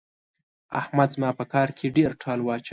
احمد 0.79 1.09
زما 1.15 1.29
په 1.39 1.45
کار 1.53 1.69
کې 1.77 1.93
ډېر 1.97 2.11
ټال 2.21 2.39
واچاوو. 2.43 2.69